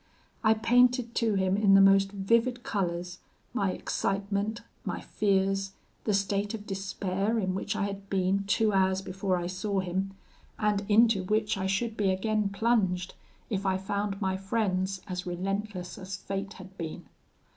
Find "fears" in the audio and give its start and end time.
4.99-5.73